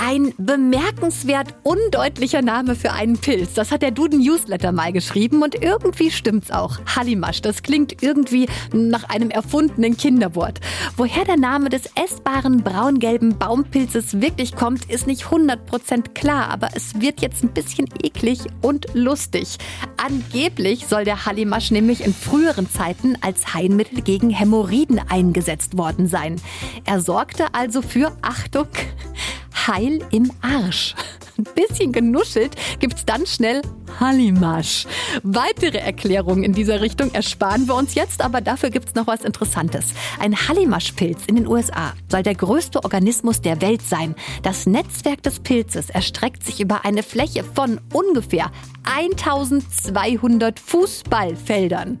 Ein 0.00 0.32
bemerkenswert 0.38 1.56
undeutlicher 1.64 2.40
Name 2.40 2.76
für 2.76 2.92
einen 2.92 3.18
Pilz. 3.18 3.54
Das 3.54 3.72
hat 3.72 3.82
der 3.82 3.90
Duden 3.90 4.20
Newsletter 4.20 4.70
mal 4.70 4.92
geschrieben 4.92 5.42
und 5.42 5.60
irgendwie 5.60 6.12
stimmt's 6.12 6.52
auch. 6.52 6.78
Hallimasch, 6.94 7.42
das 7.42 7.64
klingt 7.64 8.00
irgendwie 8.00 8.48
nach 8.72 9.04
einem 9.08 9.30
erfundenen 9.30 9.96
Kinderwort. 9.96 10.60
Woher 10.96 11.24
der 11.24 11.36
Name 11.36 11.68
des 11.68 11.90
essbaren 11.96 12.62
braungelben 12.62 13.38
Baumpilzes 13.38 14.20
wirklich 14.20 14.54
kommt, 14.54 14.84
ist 14.88 15.08
nicht 15.08 15.24
100% 15.24 16.14
klar, 16.14 16.48
aber 16.48 16.68
es 16.76 17.00
wird 17.00 17.20
jetzt 17.20 17.42
ein 17.42 17.52
bisschen 17.52 17.88
eklig 18.02 18.38
und 18.62 18.86
lustig. 18.94 19.58
Angeblich 19.96 20.86
soll 20.86 21.04
der 21.04 21.26
Hallimasch 21.26 21.72
nämlich 21.72 22.04
in 22.04 22.14
früheren 22.14 22.70
Zeiten 22.70 23.16
als 23.20 23.52
Heilmittel 23.52 24.02
gegen 24.02 24.30
Hämorrhoiden 24.30 25.00
eingesetzt 25.08 25.76
worden 25.76 26.06
sein. 26.06 26.36
Er 26.84 27.00
sorgte 27.00 27.52
also 27.52 27.82
für, 27.82 28.16
Achtung, 28.22 28.68
Heil 29.68 30.00
im 30.10 30.30
Arsch. 30.40 30.94
Ein 31.36 31.44
bisschen 31.54 31.92
genuschelt 31.92 32.56
gibt's 32.80 33.04
dann 33.04 33.26
schnell 33.26 33.62
Hallimasch. 34.00 34.86
Weitere 35.22 35.78
Erklärungen 35.78 36.42
in 36.42 36.52
dieser 36.52 36.80
Richtung 36.80 37.12
ersparen 37.12 37.68
wir 37.68 37.74
uns 37.74 37.94
jetzt, 37.94 38.22
aber 38.22 38.40
dafür 38.40 38.70
gibt's 38.70 38.94
noch 38.94 39.06
was 39.06 39.22
Interessantes. 39.22 39.92
Ein 40.18 40.34
Hallimaschpilz 40.34 41.26
in 41.26 41.36
den 41.36 41.46
USA 41.46 41.92
soll 42.10 42.22
der 42.22 42.34
größte 42.34 42.82
Organismus 42.82 43.40
der 43.40 43.60
Welt 43.60 43.82
sein. 43.82 44.14
Das 44.42 44.66
Netzwerk 44.66 45.22
des 45.22 45.40
Pilzes 45.40 45.90
erstreckt 45.90 46.44
sich 46.44 46.60
über 46.60 46.84
eine 46.84 47.02
Fläche 47.02 47.44
von 47.44 47.80
ungefähr 47.92 48.50
1200 48.84 50.58
Fußballfeldern. 50.58 52.00